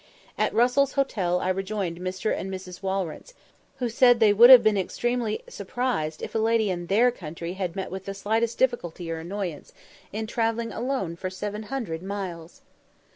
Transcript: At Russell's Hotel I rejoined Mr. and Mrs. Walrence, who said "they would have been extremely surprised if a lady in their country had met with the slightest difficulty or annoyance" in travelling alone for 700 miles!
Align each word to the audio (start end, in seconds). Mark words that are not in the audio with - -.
At 0.35 0.51
Russell's 0.55 0.93
Hotel 0.93 1.39
I 1.41 1.49
rejoined 1.49 1.99
Mr. 1.99 2.35
and 2.35 2.51
Mrs. 2.51 2.81
Walrence, 2.81 3.35
who 3.77 3.87
said 3.87 4.19
"they 4.19 4.33
would 4.33 4.49
have 4.49 4.63
been 4.63 4.75
extremely 4.75 5.43
surprised 5.47 6.23
if 6.23 6.33
a 6.33 6.39
lady 6.39 6.71
in 6.71 6.87
their 6.87 7.11
country 7.11 7.53
had 7.53 7.75
met 7.75 7.91
with 7.91 8.05
the 8.05 8.15
slightest 8.15 8.57
difficulty 8.57 9.11
or 9.11 9.19
annoyance" 9.19 9.73
in 10.11 10.25
travelling 10.25 10.71
alone 10.71 11.15
for 11.15 11.29
700 11.29 12.01
miles! 12.01 12.63